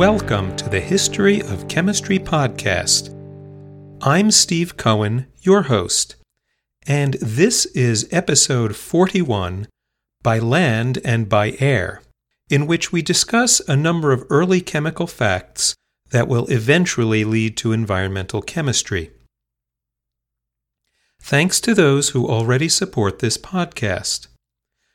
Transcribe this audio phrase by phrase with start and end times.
[0.00, 3.14] Welcome to the History of Chemistry podcast.
[4.00, 6.16] I'm Steve Cohen, your host,
[6.86, 9.68] and this is episode 41
[10.22, 12.00] By Land and by Air,
[12.48, 15.74] in which we discuss a number of early chemical facts
[16.12, 19.10] that will eventually lead to environmental chemistry.
[21.20, 24.28] Thanks to those who already support this podcast.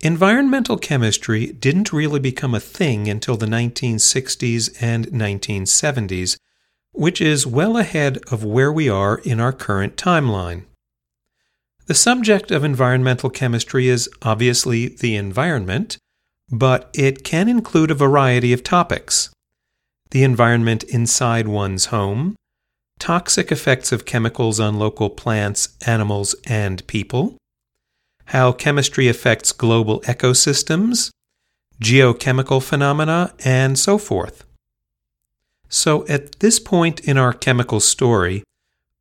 [0.00, 6.38] Environmental chemistry didn't really become a thing until the 1960s and 1970s,
[6.92, 10.64] which is well ahead of where we are in our current timeline.
[11.86, 15.98] The subject of environmental chemistry is obviously the environment,
[16.50, 19.30] but it can include a variety of topics
[20.10, 22.36] the environment inside one's home,
[23.00, 27.36] toxic effects of chemicals on local plants, animals, and people,
[28.26, 31.10] how chemistry affects global ecosystems,
[31.82, 34.44] geochemical phenomena, and so forth.
[35.68, 38.44] So, at this point in our chemical story,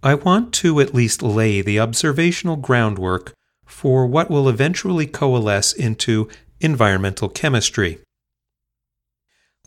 [0.01, 3.33] I want to at least lay the observational groundwork
[3.65, 6.27] for what will eventually coalesce into
[6.63, 7.99] environmental chemistry.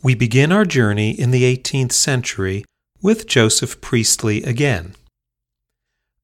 [0.03, 2.63] We begin our journey in the 18th century
[3.01, 4.95] with Joseph Priestley again.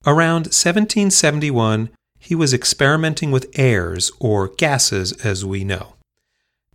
[0.06, 5.96] Around 1771, he was experimenting with airs, or gases as we know.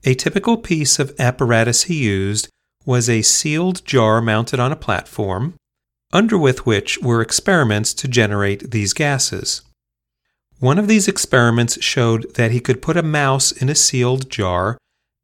[0.04, 2.48] A typical piece of apparatus he used
[2.84, 5.54] was a sealed jar mounted on a platform,
[6.12, 9.62] under with which were experiments to generate these gases.
[10.60, 14.76] One of these experiments showed that he could put a mouse in a sealed jar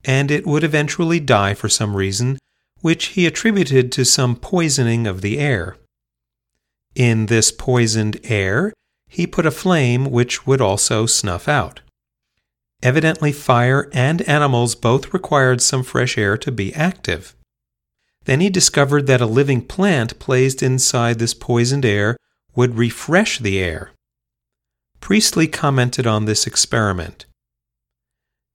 [0.05, 2.39] and it would eventually die for some reason,
[2.83, 5.77] which he attributed to some poisoning of the air.
[6.95, 8.73] In this poisoned air,
[9.09, 11.81] he put a flame which would also snuff out.
[12.83, 17.35] Evidently, fire and animals both required some fresh air to be active.
[18.27, 22.17] Then he discovered that a living plant placed inside this poisoned air
[22.55, 23.91] would refresh the air.
[25.05, 27.27] Priestley commented on this experiment.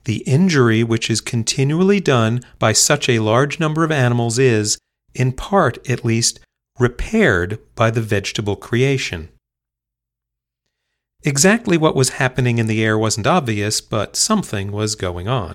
[0.02, 4.76] The injury which is continually done by such a large number of animals is,
[5.14, 6.40] in part at least,
[6.76, 9.28] repaired by the vegetable creation.
[11.22, 15.54] Exactly what was happening in the air wasn't obvious, but something was going on.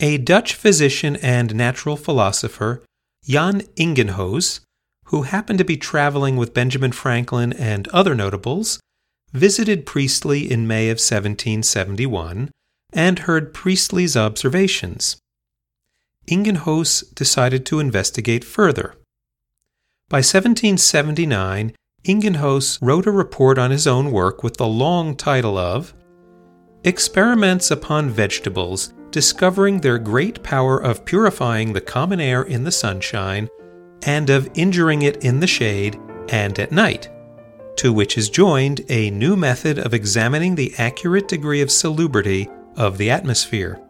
[0.00, 2.82] A Dutch physician and natural philosopher,
[3.22, 4.58] Jan Ingenhousz,
[5.04, 8.80] who happened to be traveling with Benjamin Franklin and other notables,
[9.32, 12.50] visited Priestley in May of 1771
[12.92, 15.16] and heard Priestley's observations.
[16.26, 18.94] Ingenhousz decided to investigate further.
[20.08, 21.74] By 1779,
[22.04, 25.94] Ingenhousz wrote a report on his own work with the long title of
[26.84, 33.48] Experiments upon Vegetables Discovering Their Great Power of Purifying the Common Air in the Sunshine
[34.06, 37.10] and of Injuring It in the Shade and at Night
[37.78, 42.98] to which is joined a new method of examining the accurate degree of salubrity of
[42.98, 43.80] the atmosphere.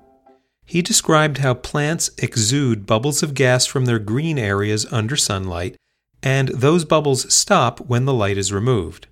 [0.67, 5.77] He described how plants exude bubbles of gas from their green areas under sunlight,
[6.23, 9.07] and those bubbles stop when the light is removed.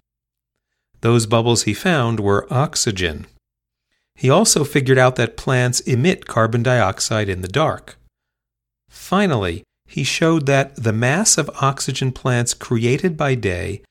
[1.01, 3.27] Those bubbles he found were oxygen.
[4.15, 7.97] He also figured out that plants emit carbon dioxide in the dark.
[8.91, 13.83] Finally, he showed that the mass of oxygen plants created by day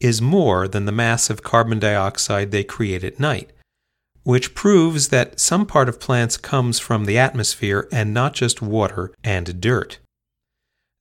[0.00, 3.52] is more than the mass of carbon dioxide they create at night,
[4.22, 9.12] which proves that some part of plants comes from the atmosphere and not just water
[9.22, 9.98] and dirt.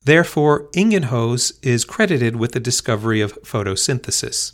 [0.03, 4.53] Therefore, Ingenhousz is credited with the discovery of photosynthesis.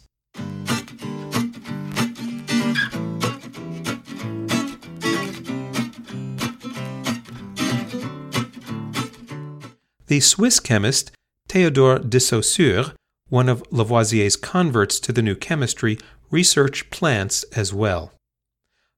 [10.05, 11.11] The Swiss chemist
[11.47, 12.93] Theodore de Saussure
[13.29, 15.97] one of Lavoisier's converts to the new chemistry,
[16.29, 18.11] researched plants as well.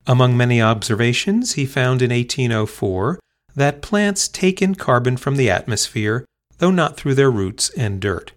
[0.08, 3.20] Among many observations, he found in 1804
[3.56, 6.26] that plants take in carbon from the atmosphere,
[6.58, 8.32] though not through their roots and dirt.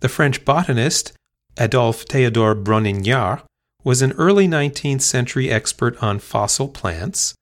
[0.00, 1.12] The French botanist
[1.56, 3.42] Adolphe Théodore Brongniart
[3.84, 7.34] was an early 19th century expert on fossil plants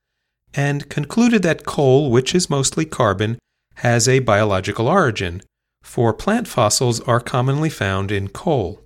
[0.54, 3.38] and concluded that coal, which is mostly carbon,
[3.76, 5.42] has a biological origin,
[5.92, 8.80] for plant fossils are commonly found in coal.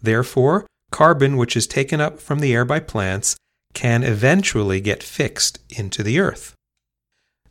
[0.00, 3.36] Therefore, carbon which is taken up from the air by plants
[3.74, 6.54] can eventually get fixed into the earth.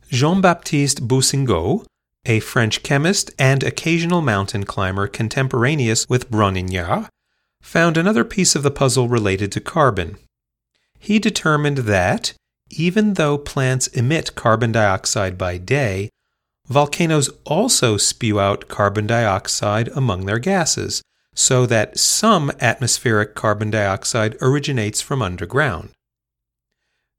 [0.08, 1.84] Jean Baptiste Boussingault,
[2.24, 7.10] a French chemist and occasional mountain climber contemporaneous with Brongniart,
[7.60, 10.16] found another piece of the puzzle related to carbon.
[10.98, 12.32] He determined that,
[12.70, 16.08] even though plants emit carbon dioxide by day,
[16.68, 21.02] volcanoes also spew out carbon dioxide among their gases,
[21.34, 25.90] so that some atmospheric carbon dioxide originates from underground.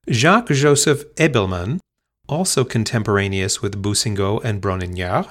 [0.09, 1.79] Jacques Joseph Ébelmen,
[2.27, 5.29] also contemporaneous with Boussingault and Brongniart,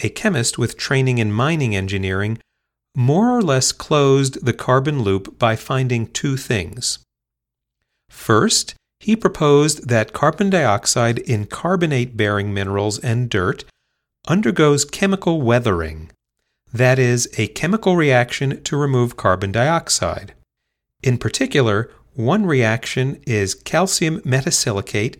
[0.00, 2.38] a chemist with training in mining engineering,
[2.96, 6.98] more or less closed the carbon loop by finding two things.
[8.08, 13.64] First, he proposed that carbon dioxide in carbonate bearing minerals and dirt
[14.26, 16.10] undergoes chemical weathering,
[16.72, 20.34] that is, a chemical reaction to remove carbon dioxide.
[21.02, 25.18] In particular, one reaction is calcium metasilicate,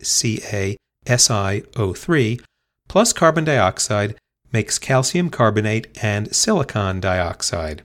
[1.06, 2.40] CaSiO3,
[2.88, 4.16] plus carbon dioxide
[4.52, 7.82] makes calcium carbonate and silicon dioxide.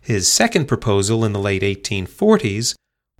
[0.00, 2.74] His second proposal in the late 1840s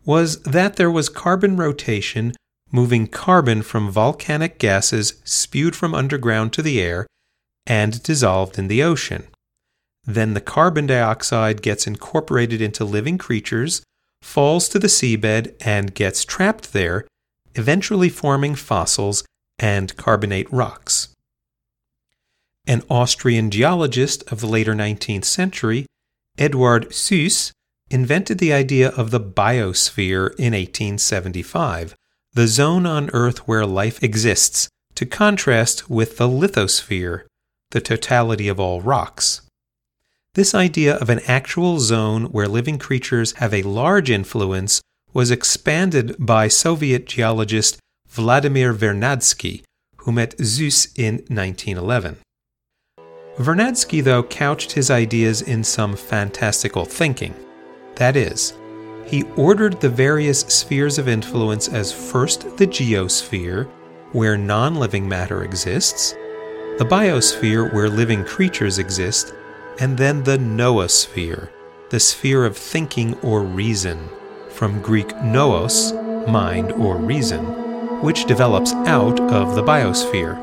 [0.04, 2.32] was that there was carbon rotation
[2.70, 7.06] moving carbon from volcanic gases spewed from underground to the air
[7.66, 9.28] and dissolved in the ocean.
[10.04, 13.82] Then the carbon dioxide gets incorporated into living creatures,
[14.20, 17.06] falls to the seabed, and gets trapped there,
[17.54, 19.24] eventually forming fossils
[19.58, 21.14] and carbonate rocks.
[22.66, 25.86] An Austrian geologist of the later 19th century,
[26.38, 27.52] Eduard Suess,
[27.92, 31.94] invented the idea of the biosphere in 1875,
[32.32, 37.24] the zone on Earth where life exists, to contrast with the lithosphere,
[37.70, 39.42] the totality of all rocks.
[40.34, 44.80] This idea of an actual zone where living creatures have a large influence
[45.12, 47.78] was expanded by Soviet geologist
[48.08, 49.62] Vladimir Vernadsky,
[49.98, 52.16] who met Suess in 1911.
[53.36, 57.34] Vernadsky, though, couched his ideas in some fantastical thinking.
[57.96, 58.54] That is,
[59.06, 63.68] he ordered the various spheres of influence as first the geosphere,
[64.12, 66.12] where non living matter exists,
[66.78, 69.34] the biosphere, where living creatures exist,
[69.80, 71.50] and then the noosphere,
[71.90, 74.08] the sphere of thinking or reason,
[74.48, 75.92] from Greek noos,
[76.26, 77.44] mind or reason,
[78.00, 80.40] which develops out of the biosphere.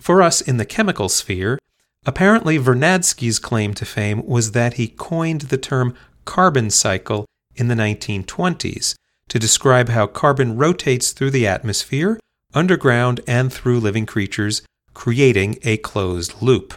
[0.00, 1.58] For us in the chemical sphere,
[2.04, 5.94] apparently Vernadsky's claim to fame was that he coined the term
[6.26, 7.24] carbon cycle
[7.54, 8.94] in the 1920s
[9.28, 12.20] to describe how carbon rotates through the atmosphere,
[12.52, 14.60] underground, and through living creatures,
[14.92, 16.74] creating a closed loop.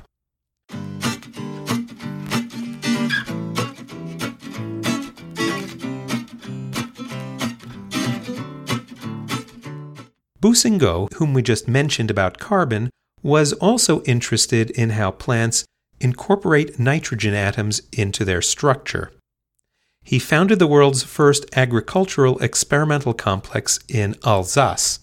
[10.42, 12.90] Boussingault, whom we just mentioned about carbon,
[13.22, 15.66] was also interested in how plants
[16.00, 19.12] incorporate nitrogen atoms into their structure
[20.04, 25.00] he founded the world's first agricultural experimental complex in Alsace.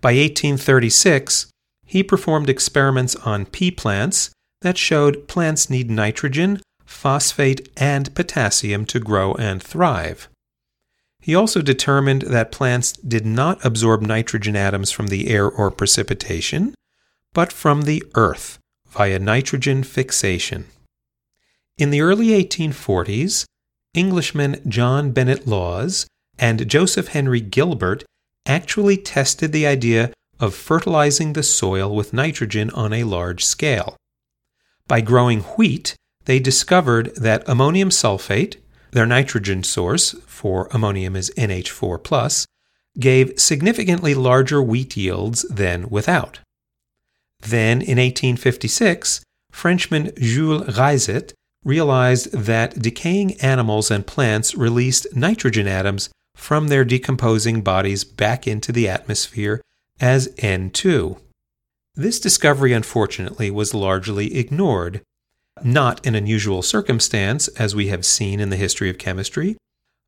[0.00, 1.46] By 1836,
[1.84, 4.30] he performed experiments on pea plants
[4.62, 10.28] that showed plants need nitrogen, phosphate, and potassium to grow and thrive.
[11.20, 16.74] He also determined that plants did not absorb nitrogen atoms from the air or precipitation,
[17.32, 20.66] but from the earth via nitrogen fixation.
[21.78, 23.44] In the early 1840s,
[23.94, 26.06] Englishmen John Bennet Lawes
[26.38, 28.04] and Joseph Henry Gilbert
[28.46, 33.96] actually tested the idea of fertilizing the soil with nitrogen on a large scale.
[34.88, 35.94] By growing wheat,
[36.24, 38.56] they discovered that ammonium sulfate,
[38.92, 42.46] their nitrogen source, for ammonium is NH4,
[42.98, 46.40] gave significantly larger wheat yields than without.
[47.40, 51.32] Then, in 1856, Frenchman Jules Reiset
[51.64, 58.72] realized that decaying animals and plants released nitrogen atoms from their decomposing bodies back into
[58.72, 59.60] the atmosphere
[60.00, 61.18] as N2.
[61.94, 65.02] This discovery, unfortunately, was largely ignored.
[65.62, 69.56] Not an unusual circumstance, as we have seen in the history of chemistry,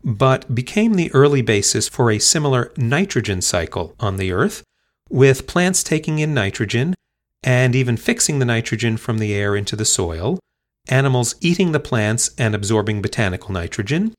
[0.03, 4.65] but became the early basis for a similar nitrogen cycle on the Earth,
[5.11, 6.95] with plants taking in nitrogen
[7.43, 10.39] and even fixing the nitrogen from the air into the soil,
[10.89, 14.15] animals eating the plants and absorbing botanical nitrogen,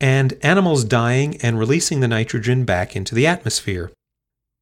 [0.00, 3.90] and animals dying and releasing the nitrogen back into the atmosphere.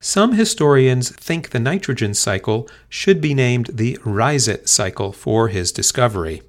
[0.03, 6.43] Some historians think the nitrogen cycle should be named the Reiset cycle for his discovery.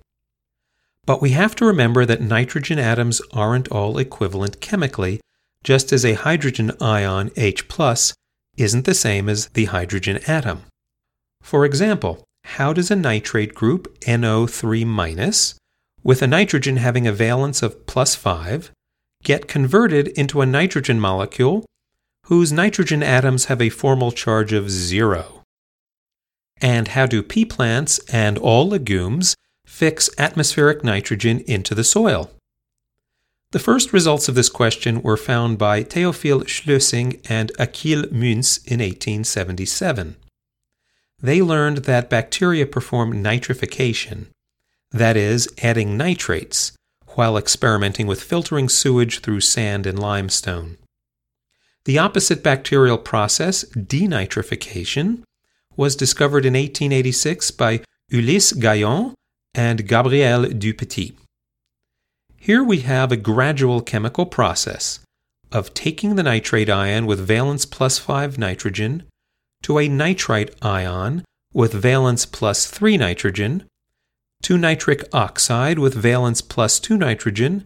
[1.05, 5.19] But we have to remember that nitrogen atoms aren't all equivalent chemically,
[5.63, 7.67] just as a hydrogen ion H
[8.57, 10.63] isn't the same as the hydrogen atom.
[11.41, 15.55] For example, how does a nitrate group, NO3 minus,
[16.03, 18.71] with a nitrogen having a valence of plus 5,
[19.23, 21.65] get converted into a nitrogen molecule
[22.25, 25.43] whose nitrogen atoms have a formal charge of zero?
[26.61, 32.31] And how do pea plants and all legumes fix atmospheric nitrogen into the soil?
[33.51, 38.79] The first results of this question were found by Theophile Schlœsing and Achille Müntz in
[38.79, 40.15] 1877.
[41.21, 44.27] They learned that bacteria perform nitrification,
[44.91, 46.71] that is, adding nitrates,
[47.09, 50.77] while experimenting with filtering sewage through sand and limestone.
[51.85, 55.23] The opposite bacterial process, denitrification,
[55.75, 59.13] was discovered in 1886 by Ulysse Gayon
[59.53, 61.15] and Gabriel Dupetit.
[62.37, 64.99] Here we have a gradual chemical process
[65.51, 69.03] of taking the nitrate ion with valence plus 5 nitrogen
[69.63, 73.65] to a nitrite ion with valence plus 3 nitrogen,
[74.41, 77.65] to nitric oxide with valence plus 2 nitrogen,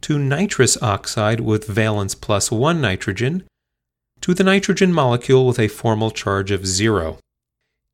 [0.00, 3.44] to nitrous oxide with valence plus 1 nitrogen,
[4.20, 7.18] to the nitrogen molecule with a formal charge of 0.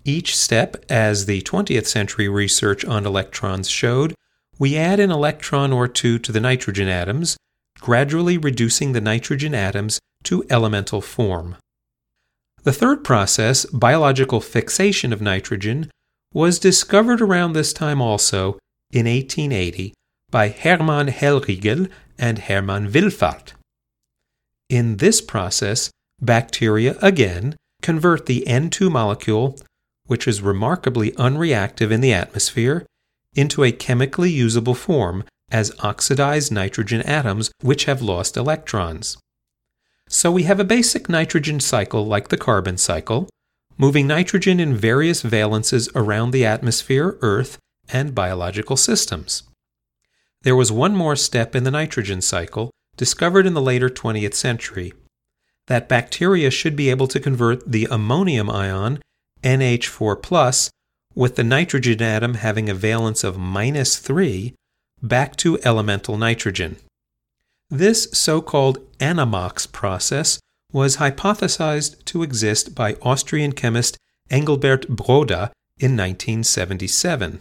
[0.05, 4.15] Each step, as the 20th century research on electrons showed,
[4.59, 7.37] we add an electron or two to the nitrogen atoms,
[7.81, 11.57] gradually reducing the nitrogen atoms to elemental form.
[12.65, 15.91] The third process, biological fixation of nitrogen,
[16.33, 18.59] was discovered around this time also,
[18.93, 19.95] in 1880,
[20.31, 21.89] by Hermann Hellriegel
[22.19, 23.53] and Hermann Wilfarth.
[24.69, 25.91] In this process,
[26.21, 29.59] bacteria again convert the N2 molecule,
[30.07, 32.87] which is remarkably unreactive in the atmosphere,
[33.35, 39.19] into a chemically usable form as oxidized nitrogen atoms which have lost electrons.
[40.13, 43.31] So we have a basic nitrogen cycle like the carbon cycle,
[43.79, 47.57] moving nitrogen in various valences around the atmosphere, Earth,
[47.89, 49.45] and biological systems.
[50.43, 54.93] There was one more step in the nitrogen cycle, discovered in the later 20th century,
[55.67, 59.01] that bacteria should be able to convert the ammonium ion,
[59.43, 60.71] NH4,
[61.15, 64.53] with the nitrogen atom having a valence of minus 3,
[65.03, 66.77] back to elemental nitrogen.
[67.73, 70.39] This so called anammox process
[70.75, 73.97] was hypothesized to exist by Austrian chemist
[74.29, 77.41] Engelbert Broda in 1977.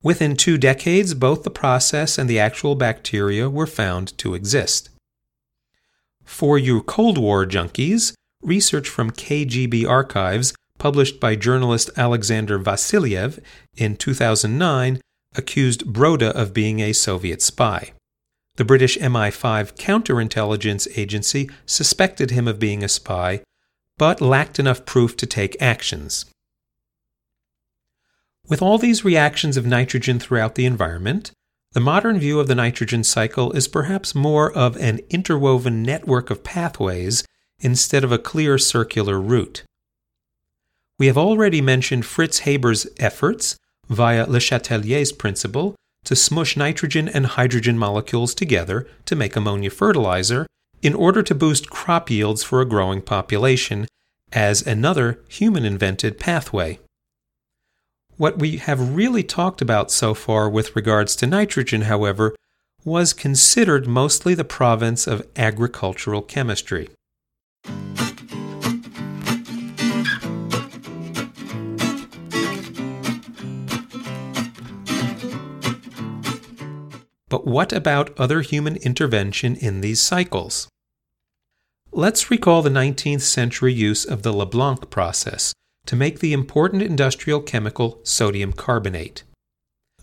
[0.00, 4.90] Within two decades, both the process and the actual bacteria were found to exist.
[6.24, 13.40] For you Cold War junkies, research from KGB archives published by journalist Alexander Vassiliev
[13.76, 15.00] in 2009
[15.34, 17.90] accused Broda of being a Soviet spy.
[18.56, 23.42] The British MI5 counterintelligence agency suspected him of being a spy,
[23.98, 26.26] but lacked enough proof to take actions.
[28.46, 31.32] With all these reactions of nitrogen throughout the environment,
[31.72, 36.44] the modern view of the nitrogen cycle is perhaps more of an interwoven network of
[36.44, 37.24] pathways
[37.58, 39.64] instead of a clear circular route.
[40.98, 43.58] We have already mentioned Fritz Haber's efforts,
[43.88, 50.46] via Le Chatelier's principle, to smush nitrogen and hydrogen molecules together to make ammonia fertilizer
[50.82, 53.86] in order to boost crop yields for a growing population
[54.32, 56.78] as another human invented pathway.
[58.16, 62.34] What we have really talked about so far with regards to nitrogen, however,
[62.84, 66.90] was considered mostly the province of agricultural chemistry.
[77.34, 80.68] But what about other human intervention in these cycles?
[81.90, 85.52] Let's recall the 19th century use of the Leblanc process
[85.86, 89.24] to make the important industrial chemical sodium carbonate.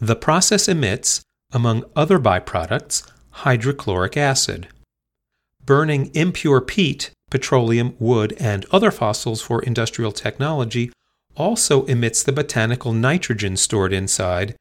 [0.01, 1.21] The process emits,
[1.53, 3.09] among other byproducts,
[3.45, 4.67] hydrochloric acid.
[5.65, 10.91] Burning impure peat, petroleum, wood, and other fossils for industrial technology
[11.37, 14.53] also emits the botanical nitrogen stored inside,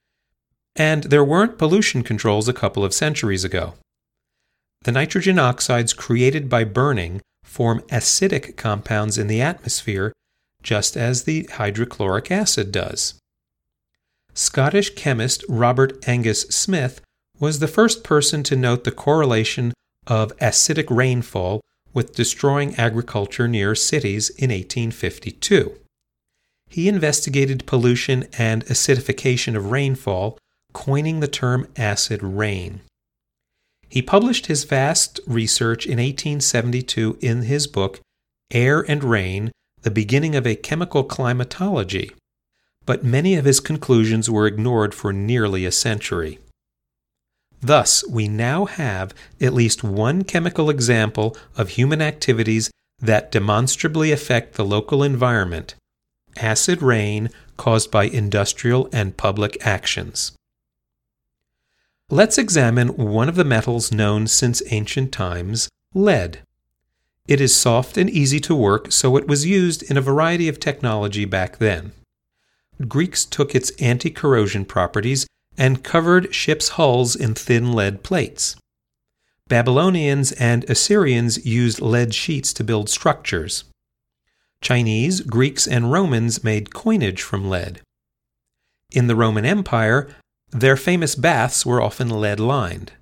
[0.76, 3.74] and there weren't pollution controls a couple of centuries ago.
[4.82, 10.12] The nitrogen oxides created by burning form acidic compounds in the atmosphere,
[10.62, 13.14] just as the hydrochloric acid does.
[14.32, 17.00] Scottish chemist Robert Angus Smith
[17.38, 19.72] was the first person to note the correlation
[20.06, 21.60] of acidic rainfall
[21.92, 25.76] with destroying agriculture near cities in 1852.
[26.68, 30.38] He investigated pollution and acidification of rainfall
[30.72, 32.80] coining the term acid rain.
[33.88, 38.00] He published his vast research in 1872 in his book
[38.52, 39.50] air and rain
[39.82, 42.12] the beginning of a chemical climatology,
[42.86, 46.38] but many of his conclusions were ignored for nearly a century.
[47.60, 54.54] Thus, we now have at least one chemical example of human activities that demonstrably affect
[54.54, 55.74] the local environment
[56.36, 60.32] acid rain caused by industrial and public actions.
[62.12, 66.40] Let's examine one of the metals known since ancient times, lead.
[67.28, 70.58] It is soft and easy to work, so it was used in a variety of
[70.58, 71.92] technology back then.
[72.88, 78.56] Greeks took its anti corrosion properties and covered ships' hulls in thin lead plates.
[79.46, 83.62] Babylonians and Assyrians used lead sheets to build structures.
[84.60, 87.82] Chinese, Greeks, and Romans made coinage from lead.
[88.90, 90.08] In the Roman Empire,
[90.50, 92.92] their famous baths were often lead lined.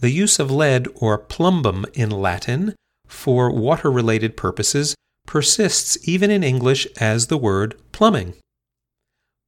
[0.00, 2.74] The use of lead, or plumbum in Latin,
[3.06, 4.94] for water related purposes
[5.26, 8.34] persists even in English as the word plumbing.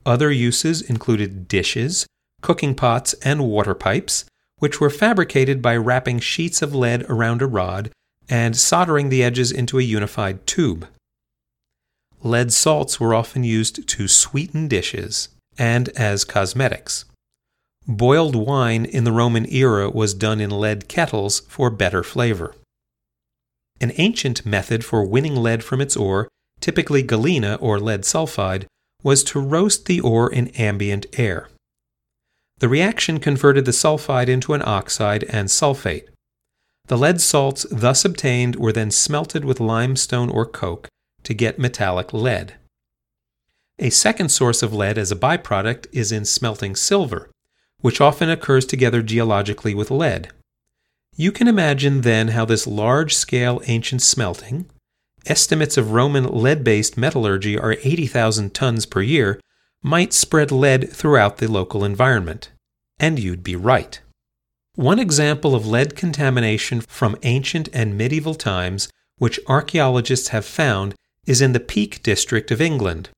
[0.06, 2.06] Other uses included dishes,
[2.40, 4.24] cooking pots, and water pipes,
[4.58, 7.90] which were fabricated by wrapping sheets of lead around a rod
[8.28, 10.86] and soldering the edges into a unified tube.
[12.22, 15.28] Lead salts were often used to sweeten dishes
[15.58, 17.04] and as cosmetics.
[17.86, 22.54] Boiled wine in the Roman era was done in lead kettles for better flavor.
[23.80, 26.28] An ancient method for winning lead from its ore,
[26.60, 28.66] typically galena or lead sulfide,
[29.02, 31.48] was to roast the ore in ambient air.
[32.58, 36.08] The reaction converted the sulfide into an oxide and sulfate.
[36.86, 40.88] The lead salts thus obtained were then smelted with limestone or coke
[41.22, 42.54] to get metallic lead.
[43.80, 47.30] A second source of lead as a byproduct is in smelting silver,
[47.80, 50.30] which often occurs together geologically with lead.
[51.16, 54.66] You can imagine then how this large scale ancient smelting,
[55.26, 59.40] estimates of Roman lead based metallurgy are 80,000 tons per year,
[59.82, 62.50] might spread lead throughout the local environment.
[62.98, 64.00] And you'd be right.
[64.74, 68.88] One example of lead contamination from ancient and medieval times,
[69.18, 70.94] which archaeologists have found,
[71.26, 73.10] is in the Peak District of England.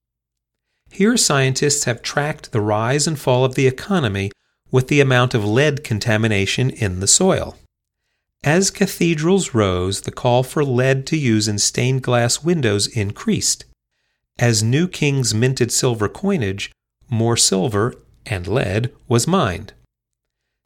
[0.90, 4.30] Here, scientists have tracked the rise and fall of the economy
[4.70, 7.56] with the amount of lead contamination in the soil.
[8.42, 13.64] As cathedrals rose, the call for lead to use in stained glass windows increased.
[14.38, 16.72] As new kings minted silver coinage,
[17.10, 19.74] more silver and lead was mined.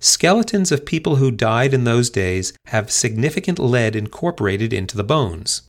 [0.00, 5.62] Skeletons of people who died in those days have significant lead incorporated into the bones.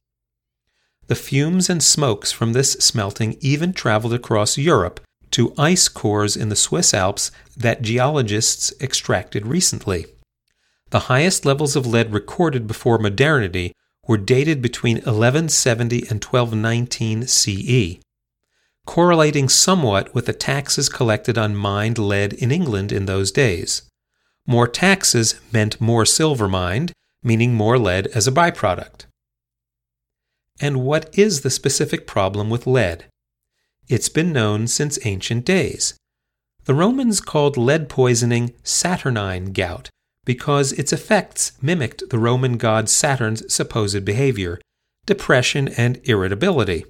[1.08, 5.00] The fumes and smokes from this smelting even traveled across Europe
[5.32, 10.08] to ice cores in the Swiss Alps that geologists extracted recently.
[10.90, 13.74] The highest levels of lead recorded before modernity
[14.08, 18.00] were dated between 1170 and 1219 CE,
[18.86, 23.84] correlating somewhat with the taxes collected on mined lead in England in those days.
[24.48, 29.05] More taxes meant more silver mined, meaning more lead as a byproduct.
[30.60, 33.06] And what is the specific problem with lead?
[33.88, 35.94] It's been known since ancient days.
[36.66, 39.90] The Romans called lead poisoning Saturnine gout
[40.24, 44.60] because its effects mimicked the Roman god Saturn's supposed behavior
[45.06, 46.84] depression and irritability.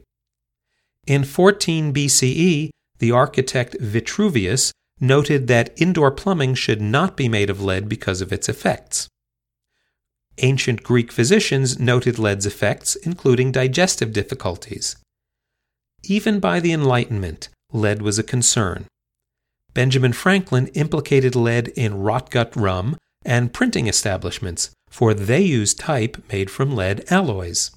[1.05, 7.61] In 14 BCE, the architect Vitruvius noted that indoor plumbing should not be made of
[7.61, 9.09] lead because of its effects.
[10.39, 14.97] Ancient Greek physicians noted lead's effects, including digestive difficulties.
[16.03, 18.85] Even by the Enlightenment, lead was a concern.
[19.73, 26.49] Benjamin Franklin implicated lead in rotgut rum and printing establishments, for they use type made
[26.51, 27.71] from lead alloys.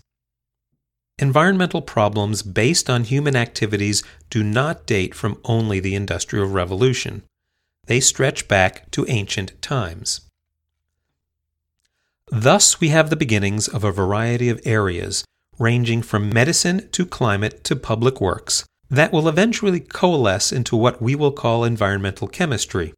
[1.19, 7.23] Environmental problems based on human activities do not date from only the Industrial Revolution.
[7.87, 10.21] They stretch back to ancient times.
[12.31, 15.25] Thus, we have the beginnings of a variety of areas,
[15.59, 21.15] ranging from medicine to climate to public works, that will eventually coalesce into what we
[21.15, 22.93] will call environmental chemistry.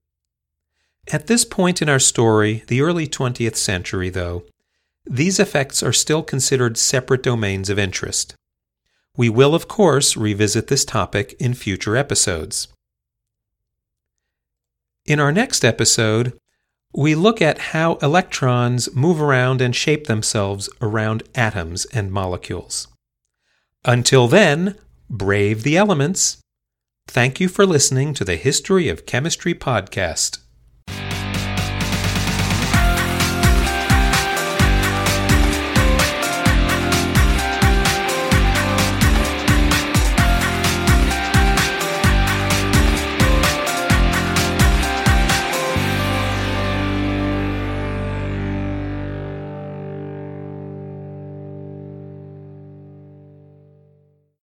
[1.12, 4.44] At this point in our story, the early 20th century, though,
[5.04, 8.34] these effects are still considered separate domains of interest.
[9.16, 12.68] We will, of course, revisit this topic in future episodes.
[15.06, 16.38] In our next episode,
[16.92, 22.88] we look at how electrons move around and shape themselves around atoms and molecules.
[23.84, 24.76] Until then,
[25.08, 26.38] brave the elements.
[27.06, 30.38] Thank you for listening to the History of Chemistry podcast.